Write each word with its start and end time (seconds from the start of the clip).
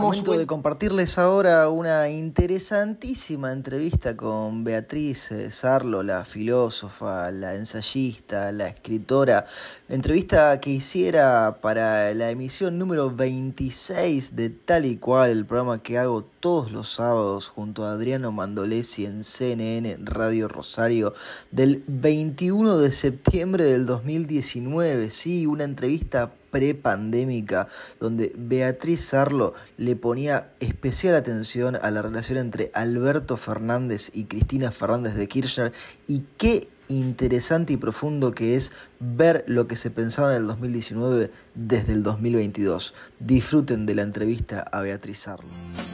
Momento 0.00 0.32
de 0.32 0.46
compartirles 0.46 1.18
ahora 1.18 1.68
una 1.68 2.08
interesantísima 2.08 3.52
entrevista 3.52 4.16
con 4.16 4.62
Beatriz 4.62 5.32
eh, 5.32 5.50
Sarlo, 5.50 6.04
la 6.04 6.24
filósofa, 6.24 7.32
la 7.32 7.56
ensayista, 7.56 8.52
la 8.52 8.68
escritora. 8.68 9.44
entrevista 9.88 10.60
que 10.60 10.70
hiciera 10.70 11.58
para 11.60 12.14
la 12.14 12.30
emisión 12.30 12.78
número 12.78 13.10
26 13.10 14.36
de 14.36 14.50
Tal 14.50 14.84
y 14.84 14.98
Cual, 14.98 15.30
el 15.30 15.46
programa 15.46 15.82
que 15.82 15.98
hago 15.98 16.22
todos 16.22 16.70
los 16.70 16.92
sábados 16.92 17.48
junto 17.48 17.84
a 17.84 17.92
Adriano 17.92 18.30
Mandolesi 18.30 19.04
en 19.04 19.24
CNN 19.24 19.98
Radio 20.02 20.46
Rosario 20.46 21.12
del 21.50 21.82
21 21.88 22.78
de 22.78 22.92
septiembre 22.92 23.64
del 23.64 23.84
2019. 23.86 25.10
Sí, 25.10 25.46
una 25.46 25.64
entrevista 25.64 26.30
prepandémica, 26.50 27.68
donde 28.00 28.32
Beatriz 28.36 29.04
Sarlo 29.04 29.54
le 29.76 29.96
ponía 29.96 30.52
especial 30.60 31.14
atención 31.14 31.76
a 31.80 31.90
la 31.90 32.02
relación 32.02 32.38
entre 32.38 32.70
Alberto 32.74 33.36
Fernández 33.36 34.10
y 34.14 34.24
Cristina 34.24 34.70
Fernández 34.70 35.14
de 35.14 35.28
Kirchner 35.28 35.72
y 36.06 36.24
qué 36.36 36.68
interesante 36.88 37.74
y 37.74 37.76
profundo 37.76 38.32
que 38.32 38.56
es 38.56 38.72
ver 38.98 39.44
lo 39.46 39.66
que 39.68 39.76
se 39.76 39.90
pensaba 39.90 40.30
en 40.30 40.42
el 40.42 40.46
2019 40.48 41.30
desde 41.54 41.92
el 41.92 42.02
2022. 42.02 42.94
Disfruten 43.20 43.86
de 43.86 43.94
la 43.94 44.02
entrevista 44.02 44.60
a 44.60 44.80
Beatriz 44.80 45.28
Arlo. 45.28 45.48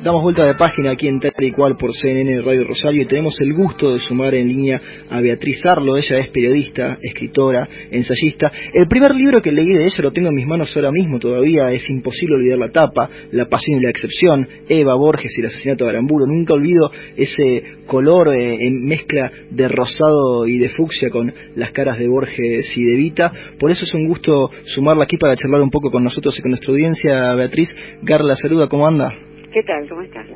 Damos 0.05 0.23
vuelta 0.23 0.45
de 0.45 0.55
página 0.55 0.93
aquí 0.93 1.09
en 1.09 1.19
Tal 1.19 1.33
y 1.39 1.51
Cual 1.51 1.77
por 1.79 1.91
CNN 1.95 2.43
Radio 2.43 2.65
Rosario 2.65 3.03
y 3.03 3.07
tenemos 3.07 3.41
el 3.41 3.55
gusto 3.55 3.93
de 3.93 4.01
sumar 4.01 4.35
en 4.35 4.49
línea 4.49 4.79
a 5.09 5.23
Beatriz 5.23 5.65
Arlo. 5.65 5.97
Ella 5.97 6.19
es 6.19 6.31
periodista, 6.31 6.99
escritora, 7.01 7.67
ensayista. 7.91 8.53
El 8.75 8.87
primer 8.87 9.15
libro 9.15 9.41
que 9.41 9.51
leí 9.51 9.69
de 9.69 9.87
ella 9.87 10.03
lo 10.03 10.13
tengo 10.13 10.29
en 10.29 10.35
mis 10.35 10.47
manos 10.47 10.77
ahora 10.77 10.91
mismo 10.91 11.19
todavía. 11.19 11.71
Es 11.71 11.89
imposible 11.89 12.37
olvidar 12.37 12.59
la 12.59 12.71
tapa, 12.71 13.09
La 13.33 13.47
pasión 13.47 13.79
y 13.79 13.83
la 13.83 13.89
excepción, 13.89 14.47
Eva 14.69 14.95
Borges 14.95 15.33
y 15.39 15.41
el 15.41 15.47
asesinato 15.47 15.85
de 15.85 15.91
Aramburo. 15.91 16.27
Nunca 16.27 16.53
olvido 16.53 16.91
ese 17.17 17.63
color 17.87 18.29
eh, 18.29 18.59
en 18.61 18.85
mezcla 18.87 19.31
de 19.51 19.69
rosado 19.69 20.47
y 20.47 20.59
de 20.59 20.69
fucsia 20.69 21.09
con 21.09 21.33
las 21.57 21.73
caras 21.73 21.99
de 21.99 22.09
Borges 22.09 22.77
y 22.77 22.85
de 22.85 22.93
Evita. 22.93 23.33
Por 23.59 23.71
eso 23.71 23.85
es 23.85 23.95
un 23.95 24.07
gusto 24.07 24.51
sumarla 24.65 25.05
aquí 25.05 25.17
para 25.17 25.35
charlar 25.35 25.63
un 25.63 25.71
poco 25.71 25.91
con 25.91 26.05
nosotros 26.05 26.39
y 26.39 26.43
con 26.43 26.51
nuestra 26.51 26.73
audiencia. 26.73 27.35
Beatriz 27.37 27.75
Garla, 28.03 28.35
saluda, 28.35 28.69
¿cómo 28.69 28.87
anda? 28.87 29.24
¿Qué 29.55 29.63
tal? 29.63 29.89
¿Cómo 29.89 30.03
estás? 30.03 30.27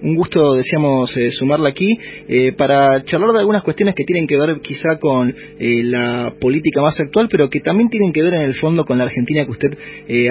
Un 0.00 0.16
gusto, 0.16 0.54
decíamos, 0.54 1.14
eh, 1.18 1.30
sumarla 1.30 1.68
aquí 1.68 1.94
eh, 2.26 2.52
para 2.56 3.04
charlar 3.04 3.32
de 3.32 3.40
algunas 3.40 3.62
cuestiones 3.62 3.94
que 3.94 4.04
tienen 4.04 4.26
que 4.26 4.38
ver 4.38 4.60
quizá 4.62 4.98
con 4.98 5.28
eh, 5.28 5.82
la 5.84 6.32
política 6.40 6.80
más 6.80 6.98
actual, 6.98 7.28
pero 7.30 7.50
que 7.50 7.60
también 7.60 7.90
tienen 7.90 8.14
que 8.14 8.22
ver 8.22 8.32
en 8.32 8.40
el 8.40 8.54
fondo 8.54 8.86
con 8.86 8.96
la 8.96 9.04
Argentina 9.04 9.44
que 9.44 9.50
usted 9.50 9.78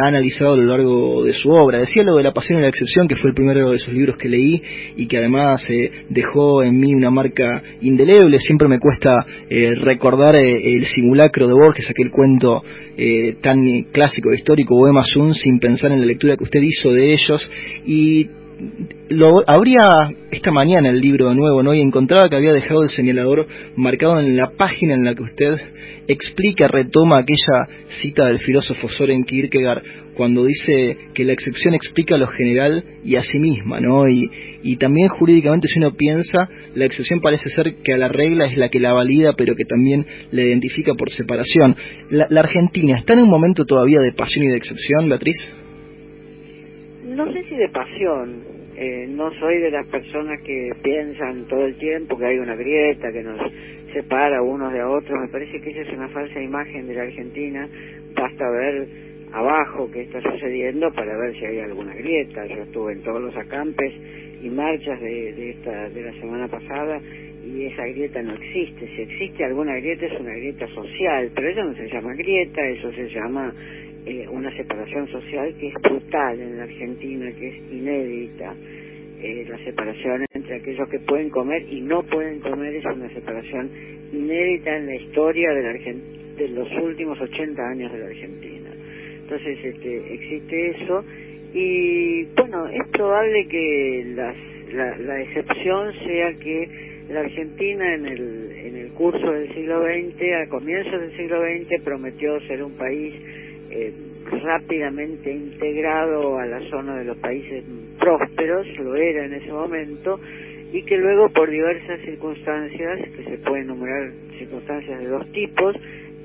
ha 0.04 0.08
analizado 0.08 0.54
a 0.54 0.58
lo 0.58 0.64
largo 0.64 1.24
de 1.24 1.34
su 1.34 1.52
obra. 1.52 1.78
Decía 1.78 2.02
lo 2.02 2.18
de 2.18 2.24
La 2.24 2.34
Pasión 2.34 2.58
y 2.58 2.64
la 2.64 2.70
Excepción, 2.70 3.08
que 3.08 3.16
fue 3.16 3.30
el 3.30 3.36
primero 3.36 3.70
de 3.70 3.78
sus 3.78 3.94
libros 3.94 4.18
que 4.18 4.28
leí 4.28 4.60
y 4.96 5.08
que 5.08 5.20
además 5.20 5.68
dejó 6.10 6.64
en 6.64 6.80
mí 6.80 6.96
una 6.96 7.12
marca 7.12 7.62
indeleble. 7.82 8.40
Siempre 8.40 8.68
me 8.68 8.80
cuesta 8.80 9.12
recordar 9.84 10.36
el 10.36 10.84
simulacro 10.86 11.48
de 11.48 11.54
Borges, 11.54 11.90
aquel 11.90 12.10
cuento 12.10 12.64
tan 13.42 13.84
clásico, 13.92 14.34
histórico, 14.34 14.76
Bohema 14.76 15.04
Sun, 15.04 15.34
sin 15.34 15.60
pensar 15.60 15.92
en 15.92 16.00
la 16.00 16.06
lectura 16.08 16.36
que 16.36 16.44
usted 16.44 16.62
hizo 16.62 16.92
de 16.92 17.14
ellos. 17.14 17.50
Y 17.86 18.31
lo 19.10 19.44
abría 19.48 19.90
esta 20.32 20.52
mañana 20.52 20.90
el 20.90 21.02
libro 21.02 21.30
de 21.30 21.36
nuevo, 21.36 21.64
¿no? 21.64 21.74
Y 21.74 21.82
encontraba 21.82 22.30
que 22.30 22.36
había 22.36 22.54
dejado 22.54 22.84
el 22.84 22.90
señalador 22.90 23.48
marcado 23.76 24.20
en 24.20 24.36
la 24.38 24.52
página 24.58 24.94
en 24.94 25.04
la 25.04 25.16
que 25.16 25.24
usted 25.24 25.58
explica, 26.08 26.68
retoma 26.68 27.20
aquella 27.20 27.68
cita 28.02 28.26
del 28.26 28.40
filósofo 28.40 28.88
Soren 28.90 29.24
Kierkegaard 29.24 29.84
cuando 30.16 30.46
dice 30.46 30.98
que 31.14 31.24
la 31.24 31.34
excepción 31.34 31.74
explica 31.74 32.18
lo 32.18 32.28
general 32.28 32.84
y 33.04 33.16
a 33.16 33.22
sí 33.22 33.40
misma, 33.40 33.80
¿no? 33.80 34.08
Y, 34.08 34.30
y 34.64 34.78
también 34.78 35.08
jurídicamente 35.08 35.68
si 35.68 35.80
uno 35.80 35.96
piensa, 35.96 36.50
la 36.76 36.86
excepción 36.86 37.22
parece 37.22 37.50
ser 37.50 37.76
que 37.84 37.94
a 37.94 37.98
la 37.98 38.10
regla 38.10 38.46
es 38.46 38.58
la 38.58 38.70
que 38.70 38.80
la 38.80 38.94
valida, 38.94 39.34
pero 39.38 39.56
que 39.56 39.66
también 39.66 40.06
la 40.32 40.42
identifica 40.42 40.94
por 40.94 41.10
separación. 41.10 41.76
La, 42.10 42.28
la 42.30 42.42
Argentina 42.42 42.98
está 43.00 43.14
en 43.14 43.24
un 43.24 43.30
momento 43.30 43.66
todavía 43.66 44.02
de 44.02 44.12
pasión 44.12 44.46
y 44.46 44.50
de 44.50 44.58
excepción, 44.58 45.10
Beatriz? 45.10 45.38
No 47.24 47.32
sé 47.32 47.44
si 47.44 47.56
de 47.56 47.70
pasión, 47.70 48.42
eh, 48.76 49.06
no 49.08 49.32
soy 49.36 49.60
de 49.60 49.70
las 49.70 49.86
personas 49.90 50.42
que 50.42 50.72
piensan 50.82 51.46
todo 51.48 51.68
el 51.68 51.76
tiempo 51.76 52.18
que 52.18 52.26
hay 52.26 52.40
una 52.40 52.56
grieta 52.56 53.12
que 53.12 53.22
nos 53.22 53.40
separa 53.94 54.42
unos 54.42 54.74
de 54.74 54.82
otros. 54.82 55.22
Me 55.22 55.28
parece 55.28 55.62
que 55.62 55.70
esa 55.70 55.82
es 55.82 55.94
una 55.94 56.10
falsa 56.10 56.42
imagen 56.42 56.88
de 56.88 56.96
la 56.96 57.04
Argentina. 57.04 57.70
Basta 58.16 58.50
ver 58.50 58.88
abajo 59.34 59.88
qué 59.92 60.02
está 60.02 60.20
sucediendo 60.20 60.92
para 60.94 61.16
ver 61.16 61.36
si 61.38 61.46
hay 61.46 61.60
alguna 61.60 61.94
grieta. 61.94 62.44
Yo 62.48 62.64
estuve 62.64 62.94
en 62.94 63.04
todos 63.04 63.22
los 63.22 63.38
acampes 63.38 63.94
y 64.42 64.50
marchas 64.50 65.00
de, 65.00 65.34
de, 65.34 65.50
esta, 65.52 65.90
de 65.90 66.02
la 66.02 66.14
semana 66.14 66.48
pasada 66.48 67.00
y 67.46 67.66
esa 67.66 67.86
grieta 67.86 68.24
no 68.24 68.34
existe. 68.34 68.88
Si 68.96 69.02
existe 69.04 69.46
alguna 69.46 69.76
grieta 69.76 70.08
es 70.08 70.20
una 70.20 70.34
grieta 70.34 70.68
social, 70.70 71.32
pero 71.36 71.50
eso 71.50 71.64
no 71.66 71.76
se 71.76 71.88
llama 71.88 72.16
grieta, 72.16 72.66
eso 72.68 72.92
se 72.94 73.08
llama 73.10 73.54
eh, 74.06 74.28
una 74.30 74.56
separación 74.56 75.08
social 75.10 75.54
que 75.60 75.68
es 75.68 75.74
brutal 75.76 76.40
en 76.40 76.58
la 76.58 76.64
Argentina, 76.64 77.32
que 77.34 77.50
es 77.50 77.56
inédita. 77.72 78.56
Eh, 79.22 79.46
la 79.48 79.58
separación 79.60 80.26
entre 80.34 80.56
aquellos 80.56 80.90
que 80.90 81.00
pueden 81.00 81.30
comer 81.30 81.64
y 81.72 81.82
no 81.82 82.02
pueden 82.04 82.40
comer 82.40 82.74
es 82.76 82.86
una 82.86 83.08
separación 83.14 83.70
inédita 84.12 84.76
en 84.76 84.88
la 84.88 84.96
historia 84.96 85.54
de, 85.54 85.62
la 85.62 85.74
de 85.74 86.48
los 86.50 86.72
últimos 86.82 87.22
80 87.22 87.62
años 87.62 87.92
de 87.92 88.00
la 88.00 88.06
Argentina. 88.08 88.70
Entonces 89.22 89.60
este, 89.64 90.14
existe 90.14 90.70
eso 90.72 91.06
y 91.54 92.26
bueno, 92.36 92.68
es 92.70 92.88
probable 92.94 93.48
que 93.48 94.14
las, 94.16 94.36
la, 94.74 94.98
la 94.98 95.22
excepción 95.22 95.94
sea 96.06 96.34
que 96.34 96.70
la 97.10 97.20
Argentina 97.20 97.94
en 97.94 98.06
el, 98.06 98.52
en 98.66 98.78
el 98.78 98.90
curso 98.94 99.32
del 99.32 99.54
siglo 99.54 99.84
XX, 99.84 100.22
a 100.34 100.50
comienzos 100.50 101.00
del 101.00 101.16
siglo 101.18 101.42
XX, 101.42 101.84
prometió 101.84 102.40
ser 102.48 102.64
un 102.64 102.74
país 102.74 103.14
eh, 103.72 103.94
rápidamente 104.44 105.32
integrado 105.32 106.38
a 106.38 106.46
la 106.46 106.60
zona 106.70 106.98
de 106.98 107.06
los 107.06 107.18
países 107.18 107.64
prósperos, 108.00 108.68
lo 108.80 108.96
era 108.96 109.26
en 109.26 109.34
ese 109.34 109.52
momento, 109.52 110.20
y 110.72 110.84
que 110.84 110.98
luego 110.98 111.30
por 111.30 111.50
diversas 111.50 112.00
circunstancias, 112.02 113.00
que 113.16 113.24
se 113.24 113.38
pueden 113.40 113.66
enumerar 113.66 114.12
circunstancias 114.38 115.00
de 115.00 115.08
dos 115.08 115.32
tipos, 115.32 115.76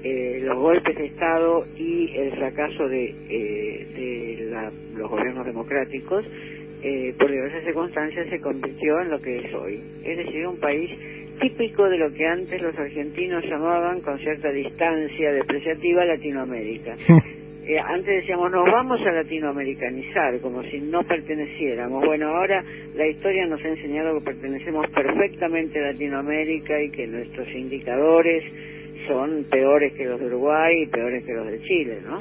eh, 0.03 0.41
los 0.43 0.56
golpes 0.59 0.97
de 0.97 1.06
Estado 1.06 1.67
y 1.77 2.15
el 2.17 2.33
fracaso 2.37 2.89
de, 2.89 3.15
eh, 3.29 4.51
los 4.97 5.11
gobiernos 5.11 5.45
democráticos, 5.45 6.25
eh, 6.83 7.15
por 7.19 7.31
diversas 7.31 7.65
circunstancias 7.65 8.29
se 8.29 8.41
convirtió 8.41 9.01
en 9.01 9.11
lo 9.11 9.21
que 9.21 9.39
es 9.39 9.55
hoy. 9.55 9.81
Es 10.05 10.19
decir, 10.19 10.47
un 10.47 10.59
país 10.59 10.91
típico 11.41 11.89
de 11.89 11.99
lo 11.99 12.13
que 12.13 12.27
antes 12.27 12.61
los 12.61 12.77
argentinos 12.77 13.45
llamaban 13.45 14.01
con 14.01 14.19
cierta 14.19 14.51
distancia 14.51 15.33
depreciativa 15.33 16.05
Latinoamérica. 16.05 16.97
Eh, 17.69 17.81
antes 17.81 18.07
decíamos, 18.07 18.53
nos 18.53 18.65
vamos 18.65 19.01
a 19.05 19.11
latinoamericanizar, 19.11 20.39
como 20.41 20.63
si 20.63 20.79
no 20.79 21.03
perteneciéramos. 21.03 22.07
Bueno, 22.07 22.29
ahora 22.29 22.65
la 22.95 23.09
historia 23.09 23.45
nos 23.47 23.61
ha 23.61 23.69
enseñado 23.69 24.17
que 24.17 24.25
pertenecemos 24.25 24.87
perfectamente 24.91 25.81
a 25.81 25.91
Latinoamérica 25.91 26.81
y 26.81 26.91
que 26.93 27.09
nuestros 27.09 27.49
indicadores 27.49 28.45
son 29.06 29.44
peores 29.50 29.93
que 29.97 30.05
los 30.05 30.21
de 30.21 30.27
Uruguay 30.27 30.83
y 30.83 30.87
peores 30.87 31.25
que 31.25 31.33
los 31.33 31.47
de 31.47 31.61
Chile, 31.62 31.99
¿no? 32.05 32.19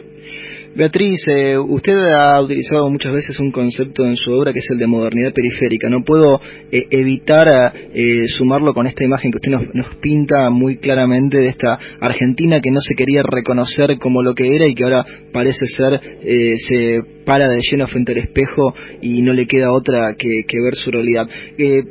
Beatriz, 0.76 1.24
eh, 1.30 1.58
usted 1.58 1.94
ha 1.94 2.42
utilizado 2.42 2.90
muchas 2.90 3.14
veces 3.14 3.40
un 3.40 3.50
concepto 3.50 4.04
en 4.04 4.18
su 4.18 4.30
obra 4.34 4.52
que 4.52 4.60
es 4.60 4.68
el 4.72 4.78
de 4.78 4.88
modernidad 4.88 5.32
periférica. 5.32 5.88
No 5.88 6.04
puedo 6.04 6.42
eh, 6.70 6.88
evitar 6.92 7.48
eh, 7.94 8.26
sumarlo 8.38 8.74
con 8.74 8.86
esta 8.86 9.06
imagen 9.06 9.32
que 9.32 9.38
usted 9.38 9.52
nos, 9.52 9.74
nos, 9.74 9.96
pinta 10.02 10.50
muy 10.50 10.76
claramente 10.76 11.38
de 11.38 11.48
esta 11.48 11.80
Argentina 12.02 12.60
que 12.60 12.72
no 12.72 12.82
se 12.82 12.94
quería 12.94 13.24
reconocer 13.24 13.98
como 14.00 14.22
lo 14.22 14.36
que 14.36 14.54
era 14.54 14.68
y 14.68 14.76
que 14.76 14.84
ahora 14.84 15.06
parece 15.32 15.66
ser 15.66 16.02
se 16.68 17.00
para 17.26 17.48
de 17.48 17.60
lleno 17.72 17.88
frente 17.88 18.12
al 18.12 18.20
espejo 18.20 18.74
y 19.02 19.22
no 19.22 19.32
le 19.32 19.48
queda 19.48 19.72
otra 19.72 20.14
que, 20.18 20.44
ver 20.62 20.76
su 20.76 20.92
realidad. 20.92 21.26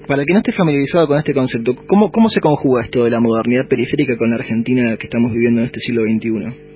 para 0.07 0.21
el 0.21 0.27
que 0.27 0.33
no 0.35 0.41
esté 0.41 0.53
familiarizado 0.53 1.07
con 1.07 1.19
este 1.19 1.33
concepto, 1.33 1.75
¿cómo, 1.87 2.13
¿cómo 2.13 2.29
se 2.29 2.41
conjuga 2.41 2.83
esto 2.83 3.03
de 3.03 3.11
la 3.11 3.21
modernidad 3.21 3.67
periférica 3.69 4.17
con 4.17 4.31
la 4.31 4.37
Argentina 4.37 4.84
que 4.99 5.07
estamos 5.07 5.33
viviendo 5.33 5.61
en 5.61 5.67
este 5.67 5.81
siglo 5.81 6.03
XXI? 6.03 6.75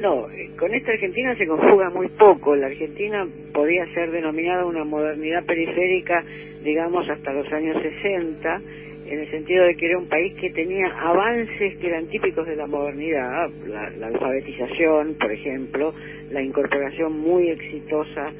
No, 0.00 0.26
con 0.58 0.74
esta 0.74 0.92
Argentina 0.92 1.34
se 1.36 1.46
conjuga 1.46 1.88
muy 1.90 2.08
poco. 2.08 2.54
La 2.56 2.66
Argentina 2.66 3.26
podía 3.52 3.86
ser 3.94 4.10
denominada 4.10 4.66
una 4.66 4.84
modernidad 4.84 5.44
periférica, 5.44 6.22
digamos, 6.62 7.08
hasta 7.08 7.32
los 7.32 7.50
años 7.52 7.80
60, 7.80 8.62
en 9.06 9.20
el 9.20 9.30
sentido 9.30 9.64
de 9.64 9.74
que 9.76 9.86
era 9.86 9.98
un 9.98 10.08
país 10.08 10.34
que 10.34 10.50
tenía 10.50 10.86
avances 10.98 11.76
que 11.78 11.86
eran 11.86 12.06
típicos 12.08 12.46
de 12.46 12.56
la 12.56 12.66
modernidad, 12.66 13.50
la, 13.66 14.06
alfabetización, 14.06 15.14
por 15.14 15.32
ejemplo, 15.32 15.94
la 16.30 16.42
incorporación 16.42 17.18
muy 17.18 17.48
exitosa 17.48 18.32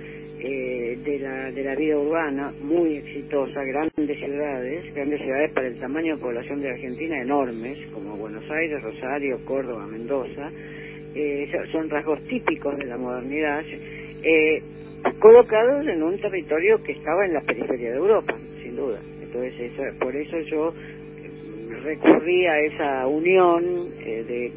eh, 0.46 0.98
de, 1.02 1.18
la, 1.20 1.50
de 1.50 1.64
la 1.64 1.74
vida 1.74 1.96
urbana, 1.96 2.52
muy 2.62 2.96
exitosa, 2.96 3.64
grandes 3.64 4.18
ciudades, 4.18 4.94
grandes 4.94 5.22
ciudades 5.22 5.50
para 5.52 5.68
el 5.68 5.80
tamaño 5.80 6.16
de 6.16 6.20
población 6.20 6.60
de 6.60 6.68
Argentina 6.68 7.18
enormes, 7.18 7.78
como 7.94 8.14
Buenos 8.18 8.44
Aires, 8.50 8.82
Rosario, 8.82 9.42
Córdoba, 9.46 9.86
Mendoza, 9.86 10.50
eh, 11.14 11.50
son 11.72 11.88
rasgos 11.88 12.22
típicos 12.24 12.76
de 12.76 12.84
la 12.84 12.98
modernidad, 12.98 13.64
eh, 14.22 14.62
colocados 15.18 15.86
en 15.86 16.02
un 16.02 16.20
territorio 16.20 16.82
que 16.82 16.92
estaba 16.92 17.24
en 17.24 17.32
la 17.32 17.40
periferia 17.40 17.92
de 17.92 17.96
Europa, 17.96 18.36
sin 18.62 18.76
duda. 18.76 19.00
Entonces, 19.22 19.72
por 19.98 20.14
eso 20.14 20.38
yo 20.40 20.74
recurrí 21.84 22.44
a 22.46 22.60
esa 22.60 23.06
unión 23.06 23.88
de 23.98 24.52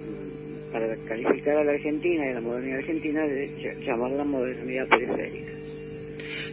para 0.72 0.96
calificar 1.08 1.58
a 1.58 1.64
la 1.64 1.72
Argentina 1.72 2.26
y 2.26 2.30
a 2.30 2.34
la 2.34 2.42
modernidad 2.42 2.80
argentina 2.80 3.26
de 3.26 3.78
llamarla 3.86 4.26
modernidad 4.26 4.88
periférica. 4.90 5.57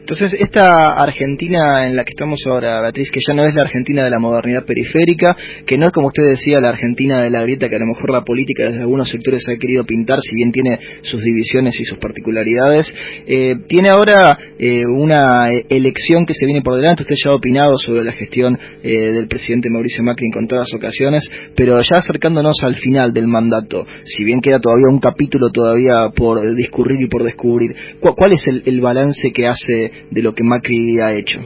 Entonces, 0.05 0.37
esta 0.39 0.97
Argentina 0.99 1.87
en 1.87 1.97
la 1.97 2.05
que 2.05 2.11
estamos 2.11 2.39
ahora, 2.47 2.79
Beatriz, 2.83 3.11
que 3.11 3.21
ya 3.27 3.33
no 3.33 3.47
es 3.47 3.55
la 3.55 3.63
Argentina 3.63 4.05
de 4.05 4.11
la 4.11 4.19
modernidad 4.19 4.67
periférica, 4.67 5.35
que 5.65 5.79
no 5.79 5.87
es 5.87 5.93
como 5.93 6.09
usted 6.09 6.25
decía, 6.29 6.61
la 6.61 6.69
Argentina 6.69 7.23
de 7.23 7.31
la 7.31 7.41
grieta 7.41 7.71
que 7.71 7.77
a 7.77 7.79
lo 7.79 7.87
mejor 7.87 8.11
la 8.11 8.21
política 8.21 8.65
desde 8.65 8.81
algunos 8.81 9.09
sectores 9.09 9.49
ha 9.49 9.57
querido 9.57 9.83
pintar, 9.85 10.19
si 10.21 10.35
bien 10.35 10.53
tiene 10.53 10.79
sus 11.01 11.25
divisiones 11.25 11.81
y 11.81 11.85
sus 11.85 11.97
particularidades, 11.97 12.93
eh, 13.27 13.57
tiene 13.67 13.89
ahora 13.89 14.37
eh, 14.59 14.85
una 14.85 15.51
elección 15.71 16.27
que 16.27 16.35
se 16.35 16.45
viene 16.45 16.61
por 16.61 16.77
delante. 16.77 17.03
Usted 17.03 17.17
ya 17.25 17.31
ha 17.31 17.37
opinado 17.37 17.79
sobre 17.79 18.05
la 18.05 18.13
gestión 18.13 18.59
eh, 18.83 19.11
del 19.11 19.27
presidente 19.27 19.71
Mauricio 19.71 20.05
Macri 20.05 20.27
en 20.27 20.33
contadas 20.33 20.69
ocasiones, 20.75 21.27
pero 21.57 21.81
ya 21.81 21.97
acercándonos 21.97 22.57
al 22.63 22.75
final 22.75 23.15
del 23.15 23.27
mandato, 23.27 23.87
si 24.05 24.23
bien 24.23 24.43
queda 24.43 24.59
todavía 24.59 24.85
un 24.91 25.01
capítulo 25.01 25.51
todavía 25.51 26.11
por 26.15 26.55
discurrir 26.55 27.01
y 27.01 27.09
por 27.09 27.25
descubrir, 27.25 27.75
¿cuál, 28.01 28.33
es 28.33 28.43
el 28.47 28.81
balance 28.83 29.33
que 29.33 29.47
hace 29.47 29.94
de 30.11 30.23
lo 30.23 30.35
que 30.35 30.43
Macri 30.43 31.01
ha 31.01 31.13
hecho? 31.13 31.39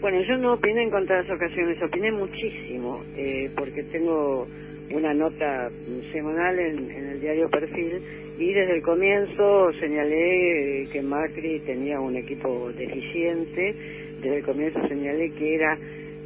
Bueno, 0.00 0.20
yo 0.22 0.36
no 0.36 0.52
opiné 0.54 0.84
en 0.84 0.90
contadas 0.90 1.28
ocasiones, 1.28 1.82
opiné 1.82 2.12
muchísimo, 2.12 3.02
eh, 3.16 3.50
porque 3.56 3.82
tengo 3.84 4.46
una 4.92 5.12
nota 5.12 5.70
semanal 6.12 6.58
en, 6.58 6.90
el 6.90 7.20
diario 7.20 7.50
Perfil 7.50 8.00
y 8.38 8.52
desde 8.52 8.76
el 8.76 8.82
comienzo 8.82 9.72
señalé 9.80 10.86
que 10.92 11.02
Macri 11.02 11.60
tenía 11.60 12.00
un 12.00 12.16
equipo 12.16 12.70
deficiente, 12.72 13.74
desde 14.22 14.36
el 14.38 14.44
comienzo 14.44 14.86
señalé 14.86 15.30
que 15.32 15.54
era 15.56 15.76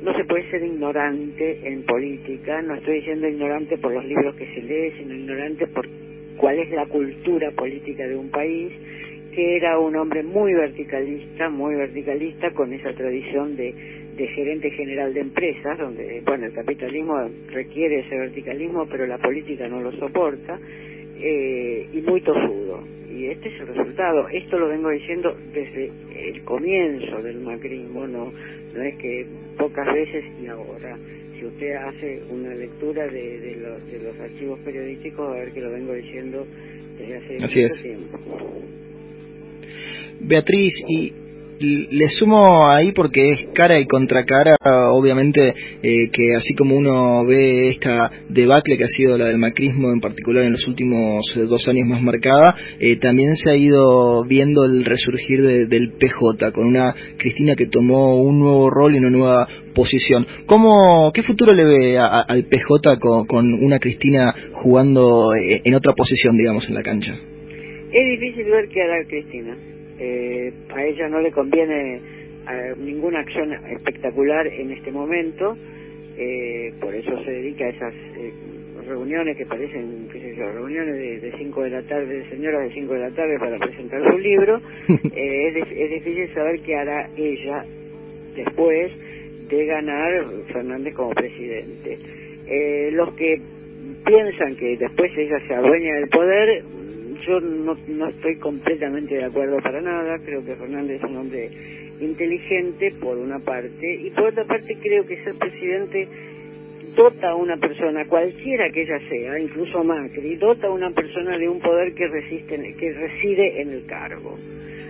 no 0.03 0.13
se 0.17 0.25
puede 0.25 0.51
ser 0.51 0.63
ignorante 0.63 1.61
en 1.63 1.85
política, 1.85 2.61
no 2.61 2.75
estoy 2.75 2.97
diciendo 2.97 3.29
ignorante 3.29 3.79
por 3.79 3.93
los 3.95 4.05
libros 4.05 4.35
que 4.35 4.47
se 4.53 4.61
lee, 4.61 4.93
sino 4.99 5.15
ignorante 5.15 5.67
por 5.69 5.89
cuál 6.37 6.59
es 6.59 6.71
la 6.71 6.87
cultura 6.87 7.53
política 7.53 8.07
de 8.07 8.17
un 8.17 8.29
país 8.31 8.73
que 9.33 9.57
era 9.57 9.79
un 9.79 9.97
hombre 9.97 10.23
muy 10.23 10.53
verticalista, 10.53 11.49
muy 11.49 11.75
verticalista 11.75 12.51
con 12.53 12.73
esa 12.73 12.93
tradición 12.93 13.57
de, 13.57 13.75
de 14.17 14.29
gerente 14.29 14.71
general 14.71 15.15
de 15.15 15.21
empresas, 15.21 15.79
donde, 15.79 16.23
bueno, 16.25 16.47
el 16.47 16.53
capitalismo 16.53 17.15
requiere 17.51 18.01
ese 18.01 18.17
verticalismo, 18.17 18.87
pero 18.87 19.07
la 19.07 19.19
política 19.19 19.67
no 19.69 19.81
lo 19.81 19.91
soporta, 19.93 20.59
eh, 21.17 21.89
y 21.93 22.01
muy 22.03 22.21
tosudo. 22.21 22.85
Y 23.11 23.27
este 23.27 23.49
es 23.49 23.61
el 23.61 23.69
resultado. 23.69 24.29
Esto 24.29 24.59
lo 24.59 24.69
vengo 24.69 24.91
diciendo 24.91 25.37
desde 25.53 25.91
el 26.17 26.43
comienzo 26.45 27.23
del 27.23 27.41
macrismo, 27.41 28.07
no, 28.07 28.33
no 28.75 28.83
es 28.83 28.97
que 28.97 29.27
pocas 29.59 29.87
veces 29.95 30.25
y 30.43 30.47
ahora. 30.47 30.97
Si 31.39 31.47
usted 31.47 31.75
hace 31.75 32.23
una 32.31 32.55
lectura 32.55 33.07
de, 33.07 33.41
de, 33.41 33.57
los, 33.57 33.87
de 33.91 33.99
los 33.99 34.21
archivos 34.21 34.61
periodísticos, 34.61 35.29
a 35.29 35.39
ver 35.39 35.53
que 35.53 35.61
lo 35.61 35.71
vengo 35.71 35.93
diciendo 35.93 36.47
desde 36.99 37.17
hace 37.17 37.33
mucho 37.65 37.83
tiempo. 37.83 38.19
Beatriz, 40.21 40.73
y 40.89 41.13
le 41.63 42.09
sumo 42.09 42.71
ahí 42.71 42.93
porque 42.93 43.33
es 43.33 43.45
cara 43.55 43.79
y 43.79 43.87
contra 43.87 44.25
cara, 44.25 44.55
obviamente, 44.91 45.55
eh, 45.83 46.11
que 46.13 46.35
así 46.37 46.55
como 46.55 46.77
uno 46.77 47.25
ve 47.25 47.69
esta 47.69 48.11
debacle 48.29 48.77
que 48.77 48.85
ha 48.85 48.89
sido 48.89 49.17
la 49.17 49.27
del 49.27 49.39
macrismo 49.39 49.93
en 49.93 50.01
particular 50.01 50.45
en 50.45 50.53
los 50.53 50.67
últimos 50.67 51.25
eh, 51.37 51.41
dos 51.41 51.67
años 51.69 51.87
más 51.89 52.03
marcada, 52.03 52.57
eh, 52.81 52.97
también 52.97 53.35
se 53.37 53.51
ha 53.51 53.57
ido 53.57 54.25
viendo 54.25 54.65
el 54.65 54.85
resurgir 54.85 55.69
del 55.69 55.93
PJ, 55.93 56.53
con 56.53 56.67
una 56.67 56.95
Cristina 57.19 57.55
que 57.55 57.67
tomó 57.67 58.21
un 58.21 58.41
nuevo 58.41 58.71
rol 58.71 58.95
y 58.95 58.99
una 58.99 59.11
nueva 59.11 59.49
posición. 59.75 60.27
¿Cómo, 60.47 61.11
¿Qué 61.15 61.23
futuro 61.23 61.53
le 61.53 61.65
ve 61.65 61.99
al 61.99 62.45
PJ 62.45 62.99
con, 62.99 63.27
con 63.27 63.55
una 63.55 63.79
Cristina 63.79 64.35
jugando 64.53 65.31
en 65.37 65.75
otra 65.75 65.93
posición, 65.95 66.37
digamos, 66.37 66.69
en 66.69 66.75
la 66.75 66.83
cancha? 66.83 67.13
Es 67.13 68.21
difícil 68.21 68.45
ver 68.45 68.69
qué 68.69 68.83
hará 68.83 69.05
Cristina 69.07 69.57
eh, 69.99 70.53
a 70.75 70.85
ella 70.85 71.09
no 71.09 71.21
le 71.21 71.31
conviene 71.31 72.01
eh, 72.51 72.75
ninguna 72.77 73.21
acción 73.21 73.53
espectacular 73.53 74.47
en 74.49 74.73
este 74.73 74.91
momento, 74.91 75.57
eh, 76.17 76.73
por 76.81 76.93
eso 76.93 77.23
se 77.25 77.31
dedica 77.31 77.65
a 77.67 77.69
esas 77.69 77.95
eh, 77.95 78.33
reuniones 78.85 79.37
que 79.37 79.47
parecen, 79.47 80.09
qué 80.13 80.19
sé 80.19 80.35
yo, 80.37 80.51
reuniones 80.51 81.23
de 81.23 81.33
5 81.39 81.63
de, 81.63 81.71
la 81.71 81.83
tarde, 81.83 82.19
de 82.19 82.29
señoras 82.31 82.65
de 82.65 82.75
5 82.75 82.95
de 82.95 82.99
la 82.99 83.11
tarde 83.11 83.39
para 83.39 83.59
presentar 83.59 84.03
su 84.11 84.19
libro. 84.19 84.61
es, 84.89 85.57
es 85.71 85.91
difícil 85.91 86.35
saber 86.35 86.61
qué 86.63 86.75
hará 86.75 87.09
ella 87.17 87.65
después 88.35 88.91
de 89.49 89.67
ganar 89.67 90.27
Fernández 90.53 90.95
como 90.95 91.11
presidente. 91.11 91.99
los 92.93 93.15
que 93.15 93.41
piensan 94.05 94.57
que 94.57 94.77
después 94.79 95.13
ella 95.17 95.39
se 95.47 95.55
adueña 95.55 95.95
del 95.95 96.09
poder 96.09 96.65
yo 97.27 97.41
no, 97.41 97.77
no 97.89 98.09
estoy 98.09 98.37
completamente 98.37 99.15
de 99.15 99.25
acuerdo 99.25 99.59
para 99.63 99.81
nada, 99.81 100.19
creo 100.25 100.45
que 100.45 100.57
Fernández 100.57 101.03
es 101.03 101.11
un 101.11 101.17
hombre 101.17 101.51
inteligente 102.01 102.93
por 103.01 103.19
una 103.19 103.39
parte 103.39 103.95
y 103.95 104.11
por 104.11 104.27
otra 104.27 104.45
parte 104.45 104.77
creo 104.81 105.07
que 105.07 105.23
ser 105.23 105.35
presidente 105.37 106.09
dota 106.97 107.31
a 107.31 107.35
una 107.37 107.57
persona, 107.57 108.05
cualquiera 108.07 108.71
que 108.71 108.83
ella 108.83 108.99
sea, 109.09 109.39
incluso 109.39 109.83
Macri, 109.83 110.37
dota 110.37 110.67
a 110.67 110.71
una 110.71 110.91
persona 110.91 111.39
de 111.39 111.49
un 111.49 111.61
poder 111.61 111.95
que, 111.95 112.07
resiste, 112.07 112.75
que 112.79 112.93
reside 112.93 113.63
en 113.63 113.71
el 113.71 113.87
cargo. 113.87 114.37